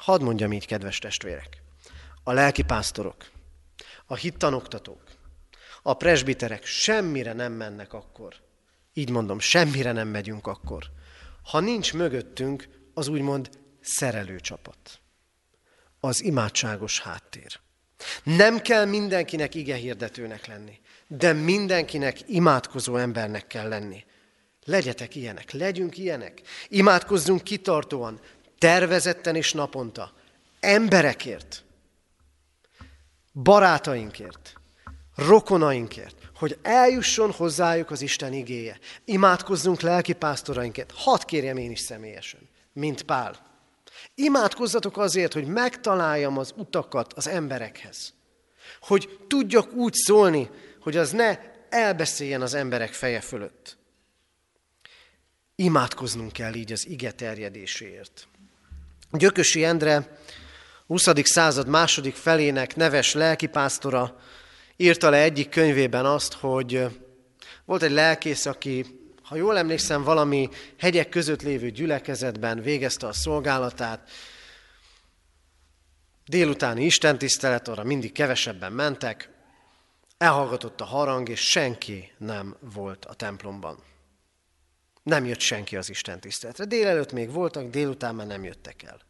[0.00, 1.62] Hadd mondjam így, kedves testvérek.
[2.24, 3.30] A lelkipásztorok,
[4.06, 5.02] a hittanoktatók,
[5.82, 8.34] a presbiterek semmire nem mennek akkor.
[8.92, 10.84] Így mondom, semmire nem megyünk akkor.
[11.44, 15.00] Ha nincs mögöttünk az úgymond szerelőcsapat.
[16.00, 17.60] Az imádságos háttér.
[18.22, 24.04] Nem kell mindenkinek ige hirdetőnek lenni, de mindenkinek imádkozó embernek kell lenni.
[24.64, 26.40] Legyetek ilyenek, legyünk ilyenek.
[26.68, 28.20] Imádkozzunk kitartóan,
[28.58, 30.12] tervezetten és naponta.
[30.60, 31.64] Emberekért,
[33.32, 34.52] barátainkért,
[35.14, 38.78] rokonainkért, hogy eljusson hozzájuk az Isten igéje.
[39.04, 40.92] Imádkozzunk lelki pásztorainkért.
[40.94, 43.47] Hadd kérjem én is személyesen, mint Pál.
[44.14, 48.14] Imádkozzatok azért, hogy megtaláljam az utakat az emberekhez.
[48.80, 53.76] Hogy tudjak úgy szólni, hogy az ne elbeszéljen az emberek feje fölött.
[55.54, 58.28] Imádkoznunk kell így az ige terjedéséért.
[59.12, 60.18] Gyökösi Endre
[60.86, 61.08] 20.
[61.22, 64.20] század második felének neves lelkipásztora
[64.76, 66.86] írta le egyik könyvében azt, hogy
[67.64, 68.97] volt egy lelkész, aki,
[69.28, 74.10] ha jól emlékszem, valami hegyek között lévő gyülekezetben végezte a szolgálatát,
[76.26, 79.30] délutáni istentisztelet, arra mindig kevesebben mentek,
[80.18, 83.82] elhallgatott a harang, és senki nem volt a templomban.
[85.02, 86.64] Nem jött senki az Isten tiszteletre.
[86.64, 89.00] Délelőtt még voltak, délután már nem jöttek el.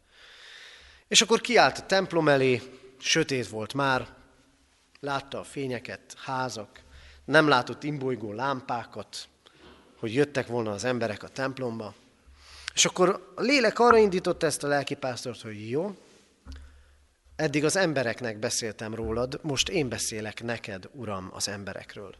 [1.07, 2.61] És akkor kiállt a templom elé,
[2.97, 4.07] sötét volt már,
[4.99, 6.81] látta a fényeket, házak,
[7.25, 9.27] nem látott imbolygó lámpákat,
[9.99, 11.93] hogy jöttek volna az emberek a templomba.
[12.73, 15.95] És akkor a lélek arra indította ezt a lelkipásztort, hogy jó,
[17.35, 22.15] eddig az embereknek beszéltem rólad, most én beszélek neked, Uram, az emberekről.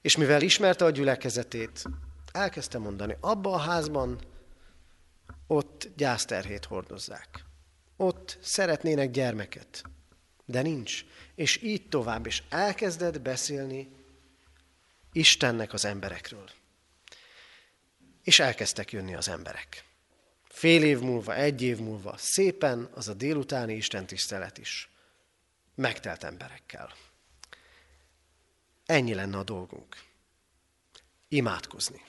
[0.00, 1.84] És mivel ismerte a gyülekezetét,
[2.32, 4.18] elkezdte mondani, abba a házban
[5.46, 7.44] ott gyászterhét hordozzák.
[7.96, 9.82] Ott szeretnének gyermeket,
[10.44, 11.04] de nincs.
[11.34, 13.88] És így tovább, és elkezded beszélni
[15.12, 16.50] Istennek az emberekről.
[18.28, 19.84] És elkezdtek jönni az emberek.
[20.48, 24.90] Fél év múlva, egy év múlva, szépen az a délutáni Isten tisztelet is
[25.74, 26.92] megtelt emberekkel.
[28.86, 29.96] Ennyi lenne a dolgunk.
[31.28, 32.02] Imádkozni.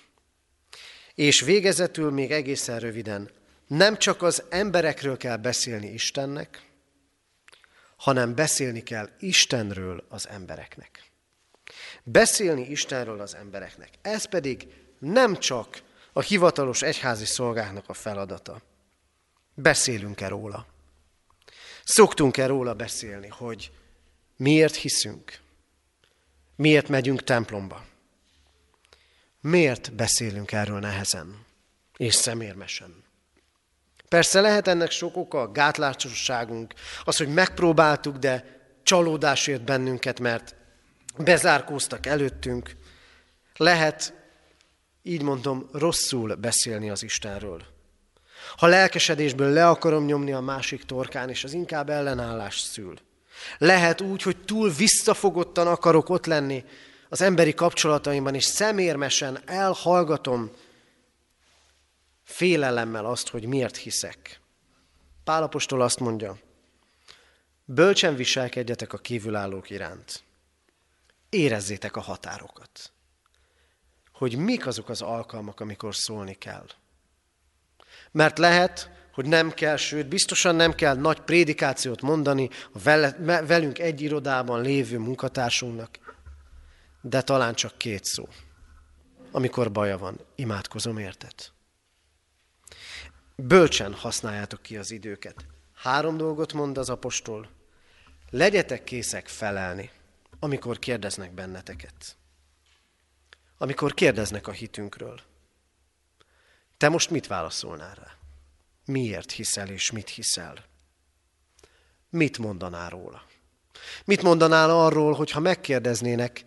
[1.16, 3.30] És végezetül még egészen röviden,
[3.68, 6.66] nem csak az emberekről kell beszélni Istennek,
[7.96, 11.04] hanem beszélni kell Istenről az embereknek.
[12.04, 13.90] Beszélni Istenről az embereknek.
[14.02, 14.68] Ez pedig
[15.00, 18.62] nem csak a hivatalos egyházi szolgáknak a feladata.
[19.54, 20.66] Beszélünk-e róla?
[21.84, 23.72] Szoktunk-e róla beszélni, hogy
[24.36, 25.40] miért hiszünk?
[26.56, 27.86] Miért megyünk templomba?
[29.42, 31.48] Miért beszélünk erről nehezen?
[32.00, 33.04] és szemérmesen.
[34.08, 40.56] Persze lehet ennek sok oka, a gátlásosságunk, az, hogy megpróbáltuk, de csalódás ért bennünket, mert
[41.18, 42.76] bezárkóztak előttünk.
[43.56, 44.14] Lehet,
[45.04, 47.64] így mondom, rosszul beszélni az Istenről.
[48.58, 53.00] Ha lelkesedésből le akarom nyomni a másik torkán, és az inkább ellenállást szül.
[53.58, 56.64] Lehet úgy, hogy túl visszafogottan akarok ott lenni
[57.10, 60.52] az emberi kapcsolataimban, és szemérmesen elhallgatom
[62.24, 64.40] félelemmel azt, hogy miért hiszek.
[65.24, 66.38] Pálapostól azt mondja,
[67.66, 70.24] bölcsen viselkedjetek a kívülállók iránt.
[71.30, 72.92] Érezzétek a határokat.
[74.20, 76.66] Hogy mik azok az alkalmak, amikor szólni kell.
[78.12, 82.80] Mert lehet, hogy nem kell, sőt, biztosan nem kell nagy prédikációt mondani a
[83.46, 86.00] velünk egy irodában lévő munkatársunknak,
[87.02, 88.28] de talán csak két szó.
[89.32, 91.34] Amikor baja van, imádkozom érted.
[93.36, 95.46] Bölcsen használjátok ki az időket.
[95.74, 97.50] Három dolgot mond az apostol.
[98.30, 99.90] Legyetek készek felelni,
[100.40, 102.19] amikor kérdeznek benneteket.
[103.62, 105.20] Amikor kérdeznek a hitünkről.
[106.78, 108.18] Te most mit válaszolnál rá?
[108.86, 110.66] Miért hiszel és mit hiszel?
[112.10, 113.24] Mit mondanál róla?
[114.06, 116.46] Mit mondanál arról, hogyha megkérdeznének,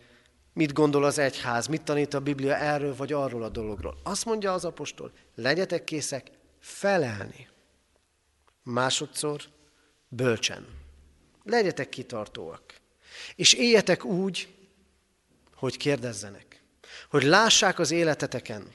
[0.53, 4.01] mit gondol az egyház, mit tanít a Biblia erről vagy arról a dologról?
[4.03, 7.49] Azt mondja az apostol, legyetek készek felelni.
[8.63, 9.43] Másodszor
[10.09, 10.67] bölcsen.
[11.45, 12.75] Legyetek kitartóak.
[13.35, 14.55] És éljetek úgy,
[15.55, 16.52] hogy kérdezzenek.
[17.13, 18.73] Hogy lássák az életeteken,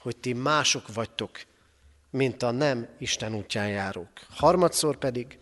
[0.00, 1.40] hogy ti mások vagytok,
[2.10, 4.10] mint a nem Isten útján járók.
[4.30, 5.38] Harmadszor pedig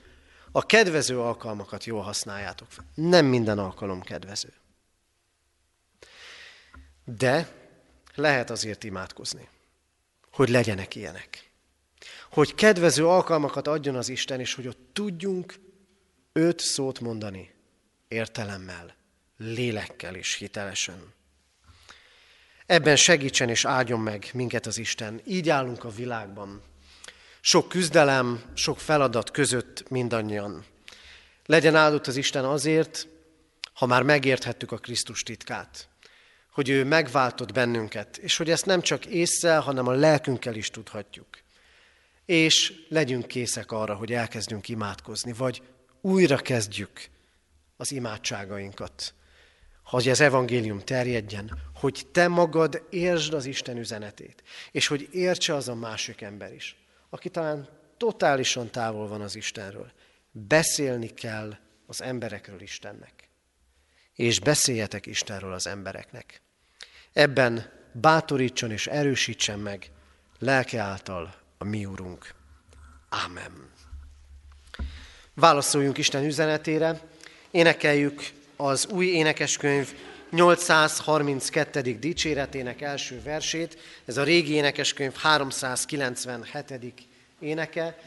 [0.52, 2.84] a kedvező alkalmakat jól használjátok fel.
[2.94, 4.52] Nem minden alkalom kedvező.
[7.04, 7.48] De
[8.14, 9.48] lehet azért imádkozni,
[10.30, 11.46] hogy legyenek ilyenek
[12.30, 15.54] hogy kedvező alkalmakat adjon az Isten, és hogy ott tudjunk
[16.32, 17.54] öt szót mondani
[18.08, 18.96] értelemmel,
[19.36, 21.14] lélekkel és hitelesen.
[22.66, 25.20] Ebben segítsen és áldjon meg minket az Isten.
[25.24, 26.62] Így állunk a világban.
[27.40, 30.64] Sok küzdelem, sok feladat között mindannyian.
[31.46, 33.08] Legyen áldott az Isten azért,
[33.74, 35.88] ha már megérthettük a Krisztus titkát,
[36.52, 41.44] hogy ő megváltott bennünket, és hogy ezt nem csak észre, hanem a lelkünkkel is tudhatjuk
[42.26, 45.62] és legyünk készek arra, hogy elkezdjünk imádkozni, vagy
[46.00, 47.08] újra kezdjük
[47.76, 49.14] az imádságainkat,
[49.86, 55.68] hogy az evangélium terjedjen, hogy te magad értsd az Isten üzenetét, és hogy értse az
[55.68, 56.76] a másik ember is,
[57.10, 59.92] aki talán totálisan távol van az Istenről.
[60.32, 63.12] Beszélni kell az emberekről Istennek.
[64.14, 66.40] És beszéljetek Istenről az embereknek.
[67.12, 69.90] Ebben bátorítson és erősítsen meg
[70.38, 72.34] lelke által a mi Úrunk.
[73.08, 73.70] Ámen.
[75.34, 77.00] Válaszoljunk Isten üzenetére,
[77.50, 79.94] énekeljük az új énekeskönyv
[80.30, 81.80] 832.
[81.80, 87.06] dicséretének első versét, ez a régi énekeskönyv 397.
[87.38, 87.98] éneke.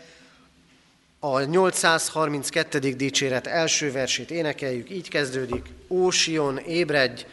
[1.19, 2.79] A 832.
[2.79, 7.25] dicséret első versét énekeljük, így kezdődik, Ó Sion, ébredj,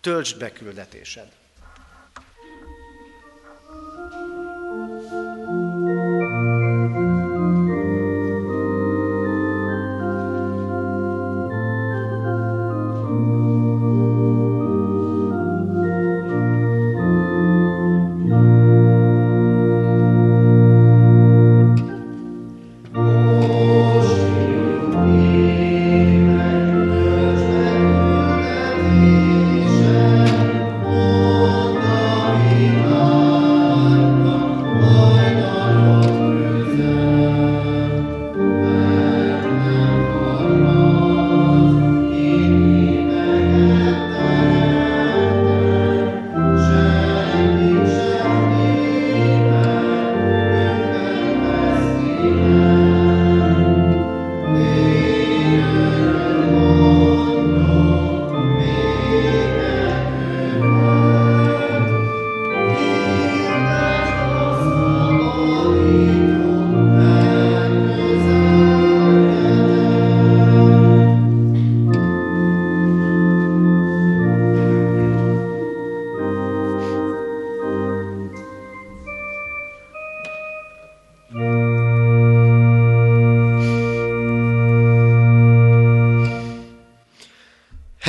[0.00, 1.28] töltsd be küldetésed.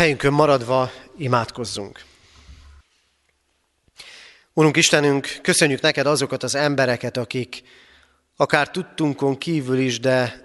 [0.09, 2.03] Helyünkön maradva imádkozzunk.
[4.53, 7.63] Urunk Istenünk, köszönjük neked azokat az embereket, akik
[8.35, 10.43] akár tudtunkon kívül is, de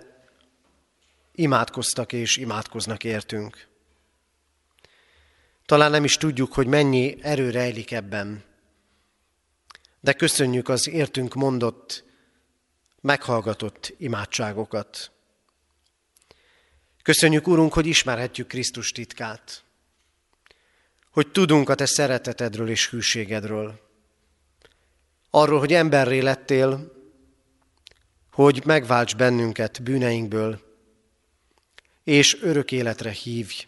[1.35, 3.67] imádkoztak és imádkoznak értünk.
[5.67, 8.45] Talán nem is tudjuk, hogy mennyi erő rejlik ebben,
[10.01, 12.05] de köszönjük az értünk mondott,
[13.01, 15.14] meghallgatott imádságokat.
[17.05, 19.64] Köszönjük, Urunk, hogy ismerhetjük Krisztus titkát,
[21.11, 23.80] hogy tudunk a Te szeretetedről és hűségedről,
[25.30, 26.92] arról, hogy emberré lettél,
[28.32, 30.61] hogy megválts bennünket bűneinkből,
[32.05, 33.66] és örök életre hívj,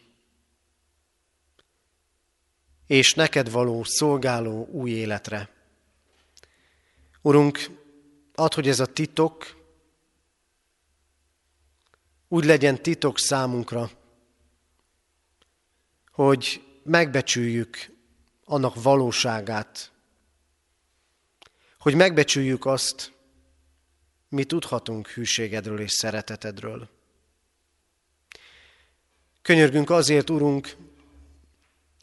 [2.86, 5.48] és neked való szolgáló új életre.
[7.22, 7.70] Urunk,
[8.34, 9.55] add, hogy ez a titok
[12.28, 13.90] úgy legyen titok számunkra,
[16.10, 17.94] hogy megbecsüljük
[18.44, 19.92] annak valóságát,
[21.78, 23.12] hogy megbecsüljük azt,
[24.28, 26.88] mi tudhatunk hűségedről és szeretetedről.
[29.42, 30.76] Könyörgünk azért, Urunk,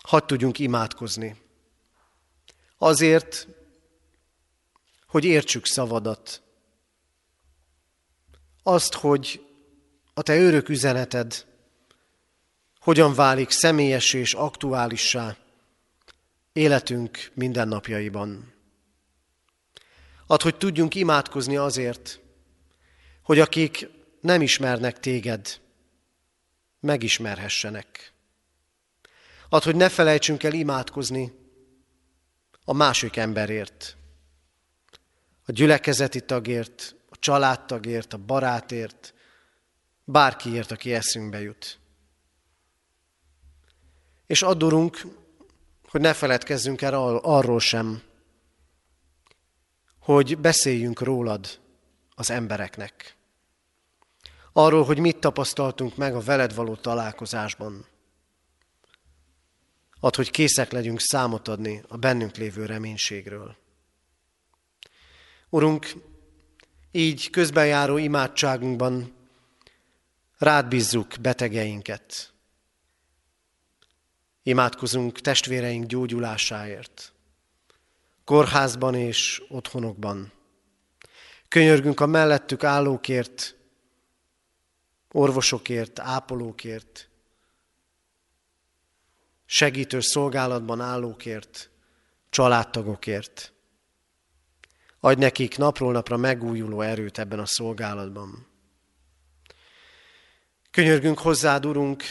[0.04, 1.42] hadd tudjunk imádkozni.
[2.78, 3.48] Azért,
[5.08, 6.42] hogy értsük szavadat.
[8.64, 9.43] Azt, hogy
[10.14, 11.46] a te örök üzeneted
[12.80, 15.38] hogyan válik személyes és aktuálissá
[16.54, 18.54] életünk mindennapjaiban.
[20.28, 22.20] Ad, hogy tudjunk imádkozni azért,
[23.24, 23.90] hogy akik
[24.22, 25.60] nem ismernek téged,
[26.80, 28.14] megismerhessenek.
[29.50, 31.34] Ad, hogy ne felejtsünk el imádkozni
[32.66, 33.98] a másik emberért,
[35.46, 39.13] a gyülekezeti tagért, a családtagért, a barátért,
[40.04, 41.80] bárkiért, aki eszünkbe jut.
[44.26, 45.02] És addurunk,
[45.88, 48.02] hogy ne feledkezzünk el arról sem,
[50.00, 51.60] hogy beszéljünk rólad
[52.16, 53.16] az embereknek.
[54.54, 57.86] Arról, hogy mit tapasztaltunk meg a veled való találkozásban.
[60.00, 63.56] Ad, hogy készek legyünk számot adni a bennünk lévő reménységről.
[65.50, 65.94] Urunk,
[66.92, 69.14] így közbenjáró imádságunkban
[70.38, 72.34] rád bízzuk betegeinket.
[74.44, 77.14] Imádkozunk testvéreink gyógyulásáért,
[78.24, 80.32] kórházban és otthonokban.
[81.48, 83.56] Könyörgünk a mellettük állókért,
[85.12, 87.10] orvosokért, ápolókért,
[89.46, 91.70] segítő szolgálatban állókért,
[92.30, 93.54] családtagokért.
[95.00, 98.53] Adj nekik napról napra megújuló erőt ebben a szolgálatban.
[100.74, 102.04] Könyörgünk hozzád, Urunk,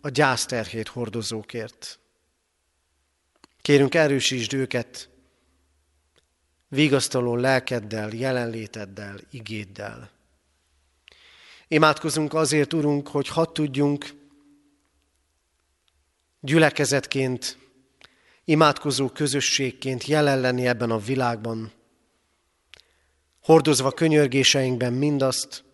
[0.00, 1.98] a gyászterhét hordozókért.
[3.60, 5.08] Kérünk, erősítsd őket
[6.68, 10.10] vigasztaló lelkeddel, jelenléteddel, igéddel.
[11.68, 14.14] Imádkozunk azért, Urunk, hogy hadd tudjunk
[16.40, 17.58] gyülekezetként,
[18.44, 21.72] imádkozó közösségként jelen lenni ebben a világban,
[23.40, 25.64] hordozva könyörgéseinkben mindazt,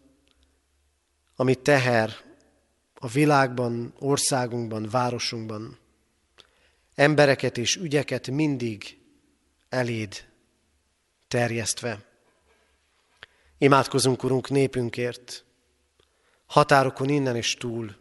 [1.36, 2.23] ami teher
[3.04, 5.78] a világban, országunkban, városunkban,
[6.94, 8.98] embereket és ügyeket mindig
[9.68, 10.28] eléd
[11.28, 12.04] terjesztve.
[13.58, 15.44] Imádkozunk, Urunk, népünkért,
[16.46, 17.96] határokon innen és túl,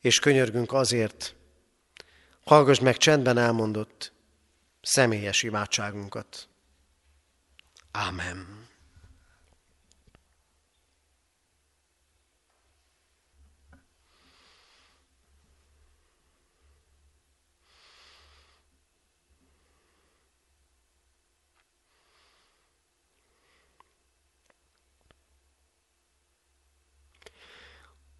[0.00, 1.34] és könyörgünk azért,
[2.44, 4.12] hallgass meg csendben elmondott
[4.80, 6.48] személyes imádságunkat.
[7.90, 8.61] Ámen.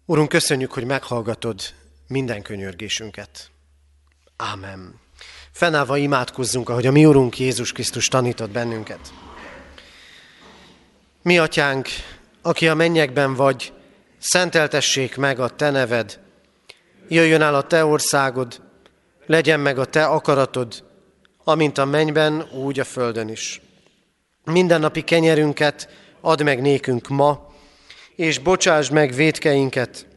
[0.05, 1.61] Urunk, köszönjük, hogy meghallgatod
[2.07, 3.51] minden könyörgésünket.
[4.37, 4.99] Ámen.
[5.51, 9.13] Fennállva imádkozzunk, ahogy a mi Urunk Jézus Krisztus tanított bennünket.
[11.21, 11.87] Mi, Atyánk,
[12.41, 13.73] aki a mennyekben vagy,
[14.19, 16.19] szenteltessék meg a Te neved,
[17.07, 18.61] jöjjön el a Te országod,
[19.25, 20.83] legyen meg a Te akaratod,
[21.43, 23.61] amint a mennyben, úgy a földön is.
[24.43, 25.89] Mindennapi kenyerünket
[26.21, 27.52] add meg nékünk ma,
[28.15, 30.07] és bocsásd meg védkeinket,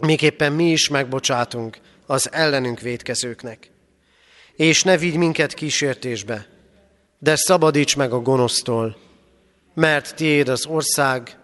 [0.00, 3.70] miképpen mi is megbocsátunk az ellenünk védkezőknek.
[4.56, 6.46] És ne vigy minket kísértésbe,
[7.18, 8.96] de szabadíts meg a gonosztól,
[9.74, 11.38] mert tiéd az ország,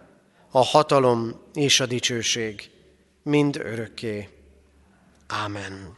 [0.51, 2.69] a hatalom és a dicsőség,
[3.23, 4.29] mind örökké.
[5.27, 5.97] Ámen.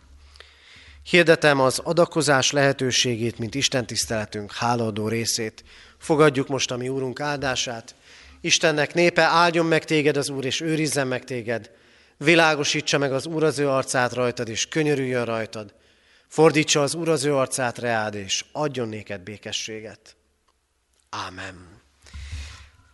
[1.04, 5.64] Hirdetem az adakozás lehetőségét, mint Isten tiszteletünk hálaadó részét.
[5.98, 7.96] Fogadjuk most a mi Úrunk áldását.
[8.48, 11.72] Istennek népe, áldjon meg téged az Úr, és őrizzen meg téged.
[12.18, 15.74] Világosítsa meg az Úr az ő arcát rajtad, és könyörüljön rajtad.
[16.28, 20.16] Fordítsa az Úr az ő arcát reád, és adjon néked békességet.
[21.10, 21.82] Ámen.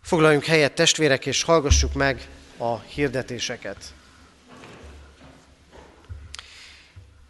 [0.01, 2.27] Foglaljunk helyet testvérek, és hallgassuk meg
[2.57, 3.93] a hirdetéseket.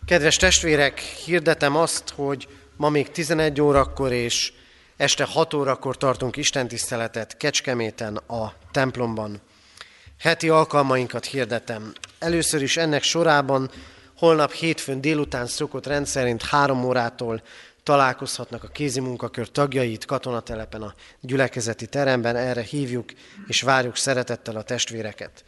[0.05, 2.47] Kedves testvérek, hirdetem azt, hogy
[2.77, 4.53] ma még 11 órakor és
[4.97, 9.41] este 6 órakor tartunk istentiszteletet Kecskeméten a templomban.
[10.19, 11.93] Heti alkalmainkat hirdetem.
[12.19, 13.71] Először is ennek sorában
[14.17, 17.41] holnap hétfőn délután szokott rendszerint három órától
[17.83, 23.09] találkozhatnak a kézi munkakör tagjait katonatelepen a gyülekezeti teremben, erre hívjuk
[23.47, 25.43] és várjuk szeretettel a testvéreket.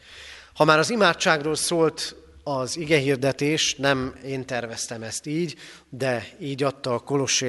[0.54, 5.54] Ha már az imádságról szólt az igehirdetés, nem én terveztem ezt így,
[5.88, 7.48] de így adta a Kolossé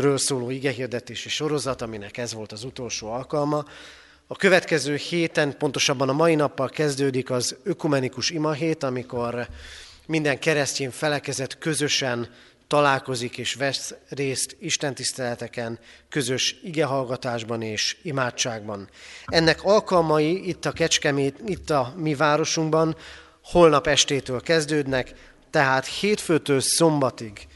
[0.00, 3.64] levélről szóló igehirdetési sorozat, aminek ez volt az utolsó alkalma.
[4.26, 9.48] A következő héten, pontosabban a mai nappal kezdődik az ökumenikus imahét, amikor
[10.06, 12.28] minden keresztény felekezet közösen
[12.66, 15.78] találkozik és vesz részt istentiszteleteken,
[16.08, 18.88] közös igehallgatásban és imádságban.
[19.24, 22.96] Ennek alkalmai itt a Kecskemét, itt a mi városunkban
[23.44, 25.14] holnap estétől kezdődnek,
[25.50, 27.48] tehát hétfőtől szombatig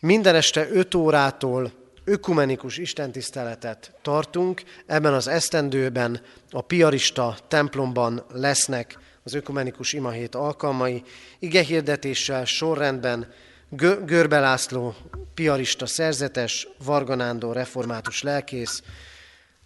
[0.00, 1.72] minden este 5 órától
[2.04, 4.62] ökumenikus istentiszteletet tartunk.
[4.86, 6.20] Ebben az esztendőben
[6.50, 11.02] a piarista templomban lesznek az ökumenikus imahét alkalmai,
[11.38, 13.32] igehirdetéssel, sorrendben,
[14.04, 14.94] Görbe László,
[15.34, 18.82] piarista szerzetes, Varga Nándor református lelkész,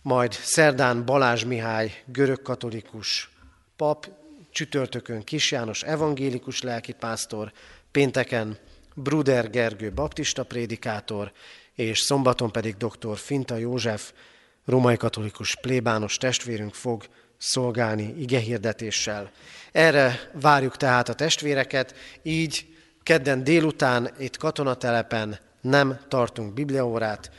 [0.02, 3.30] majd szerdán Balázs Mihály, görögkatolikus
[3.76, 4.08] pap,
[4.50, 7.52] csütörtökön Kis János evangélikus lelkipásztor,
[7.90, 8.58] pénteken
[8.94, 11.32] Bruder Gergő baptista prédikátor,
[11.74, 13.16] és szombaton pedig dr.
[13.16, 14.12] Finta József,
[14.64, 17.04] római katolikus plébános testvérünk fog
[17.38, 19.30] szolgálni igehirdetéssel.
[19.72, 22.66] Erre várjuk tehát a testvéreket, így
[23.02, 27.30] kedden délután itt katonatelepen nem tartunk bibliaórát,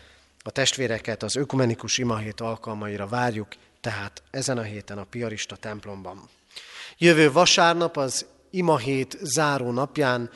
[0.46, 3.48] a testvéreket az ökumenikus imahét alkalmaira várjuk,
[3.82, 6.30] tehát ezen a héten a Piarista templomban.
[6.98, 10.30] Jövő vasárnap az imahét záró napján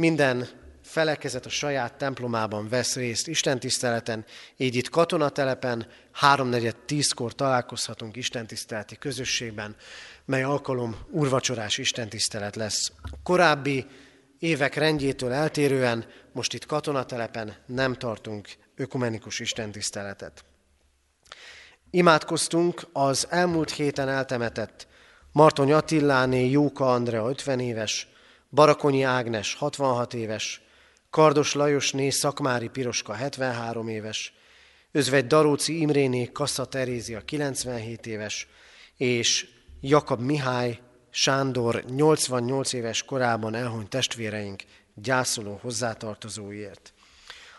[0.00, 0.48] minden
[0.82, 4.24] felekezet a saját templomában vesz részt istentiszteleten,
[4.56, 9.76] így itt katonatelepen háromnegyed tízkor találkozhatunk istentiszteleti közösségben,
[10.24, 12.92] mely alkalom urvacsorás istentisztelet lesz.
[13.02, 13.86] A korábbi
[14.38, 20.44] évek rendjétől eltérően most itt katonatelepen nem tartunk ökumenikus istentiszteletet.
[21.90, 24.86] Imádkoztunk az elmúlt héten eltemetett
[25.32, 28.08] Martony Attiláné Jóka Andrea 50 éves,
[28.52, 30.60] Barakonyi Ágnes 66 éves,
[31.10, 34.32] Kardos Lajosné Szakmári Piroska 73 éves,
[34.92, 38.48] Özvegy Daróci Imréné Kassa Terézia 97 éves,
[38.96, 39.48] és
[39.80, 40.78] Jakab Mihály
[41.10, 44.62] Sándor 88 éves korában elhunyt testvéreink
[44.94, 46.92] gyászoló hozzátartozóiért.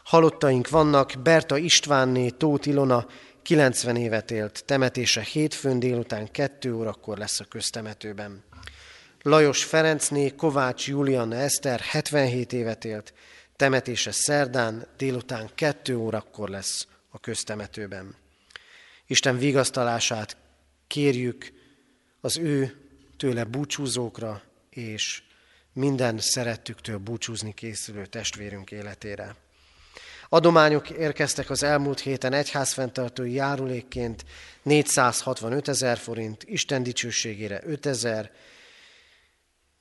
[0.04, 3.06] Halottaink vannak Berta Istvánné Tóth Ilona
[3.42, 8.44] 90 évet élt, temetése hétfőn délután 2 órakor lesz a köztemetőben.
[9.24, 13.14] Lajos Ferencné Kovács Julian Eszter 77 évet élt,
[13.56, 18.16] temetése szerdán délután 2 órakor lesz a köztemetőben.
[19.08, 20.38] Isten vigasztalását
[20.88, 21.52] kérjük
[22.22, 22.76] az ő
[23.18, 25.24] tőle búcsúzókra és
[25.74, 29.36] minden szerettüktől búcsúzni készülő testvérünk életére.
[30.30, 34.26] Adományok érkeztek az elmúlt héten egyházfenntartói járulékként
[34.64, 38.32] 465 ezer forint, Isten dicsőségére 5 ezer,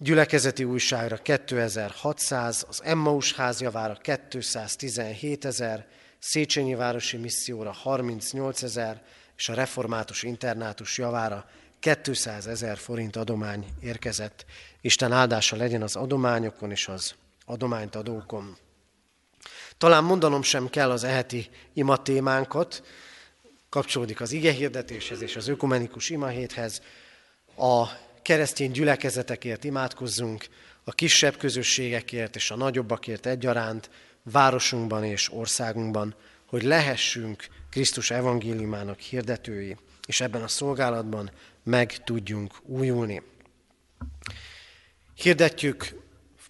[0.02, 5.86] gyülekezeti újságra 2600, az Emmaus házjavára 217 ezer,
[6.18, 9.02] Széchenyi Városi Misszióra 38 ezer,
[9.36, 11.50] és a Református Internátus javára
[12.02, 14.44] 200 ezer forint adomány érkezett.
[14.80, 18.56] Isten áldása legyen az adományokon és az adományt adókon.
[19.78, 22.82] Talán mondanom sem kell az eheti ima témánkat,
[23.68, 26.82] kapcsolódik az igehirdetéshez és az ökumenikus imahéthez.
[27.56, 27.86] A
[28.22, 30.46] keresztény gyülekezetekért imádkozzunk,
[30.84, 33.90] a kisebb közösségekért és a nagyobbakért egyaránt,
[34.22, 36.14] városunkban és országunkban,
[36.46, 41.30] hogy lehessünk Krisztus evangéliumának hirdetői, és ebben a szolgálatban
[41.62, 43.22] meg tudjunk újulni.
[45.14, 46.00] Hirdetjük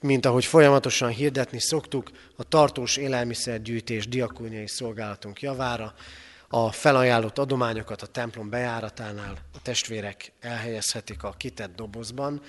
[0.01, 5.95] mint ahogy folyamatosan hirdetni szoktuk, a tartós élelmiszergyűjtés diakóniai szolgálatunk javára,
[6.53, 12.43] a felajánlott adományokat a templom bejáratánál a testvérek elhelyezhetik a kitett dobozban,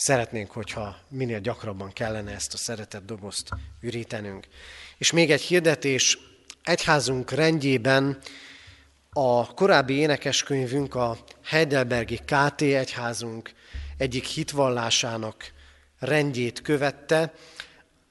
[0.00, 3.48] Szeretnénk, hogyha minél gyakrabban kellene ezt a szeretett dobozt
[3.80, 4.46] ürítenünk.
[4.98, 6.18] És még egy hirdetés,
[6.62, 8.18] egyházunk rendjében
[9.12, 13.52] a korábbi énekeskönyvünk a Heidelbergi KT egyházunk
[13.96, 15.52] egyik hitvallásának
[15.98, 17.32] rendjét követte,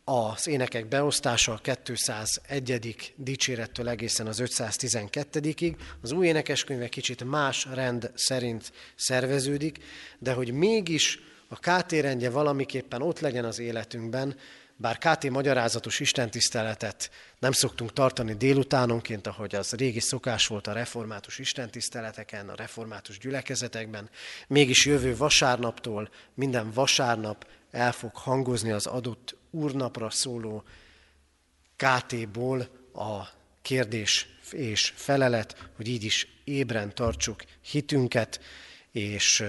[0.10, 3.14] az énekek beosztása a 201.
[3.16, 5.76] dicsérettől egészen az 512-ig.
[6.02, 9.78] Az új énekeskönyve kicsit más rend szerint szerveződik,
[10.20, 14.36] de hogy mégis a KT rendje valamiképpen ott legyen az életünkben,
[14.76, 21.40] bár KT magyarázatos istentiszteletet nem szoktunk tartani délutánonként, ahogy az régi szokás volt a református
[21.40, 24.10] istentiszteleteken, a református gyülekezetekben,
[24.48, 30.64] mégis jövő vasárnaptól minden vasárnap el fog hangozni az adott úrnapra szóló
[31.76, 33.28] KT-ból a
[33.62, 38.40] kérdés és felelet, hogy így is ébren tartsuk hitünket,
[38.92, 39.44] és,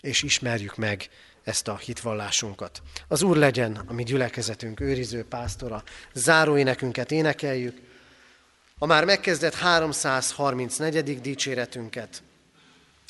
[0.00, 1.08] és ismerjük meg
[1.42, 2.82] ezt a hitvallásunkat.
[3.08, 5.82] Az Úr legyen a mi gyülekezetünk őriző pásztora,
[6.12, 7.80] záróénekünket énekeljük,
[8.78, 11.20] a már megkezdett 334.
[11.20, 12.22] dicséretünket.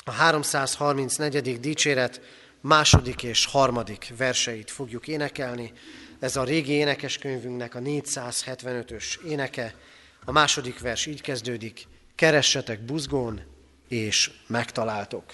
[0.03, 1.59] A 334.
[1.59, 2.21] dicséret
[2.61, 5.71] második és harmadik verseit fogjuk énekelni.
[6.19, 9.75] Ez a régi énekeskönyvünknek a 475-ös éneke.
[10.25, 13.41] A második vers így kezdődik, keressetek buzgón,
[13.87, 15.33] és megtaláltok.